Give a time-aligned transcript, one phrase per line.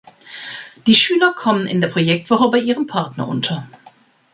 [0.87, 3.67] Die Schüler kommen in der Projektwoche bei ihrem Partner unter.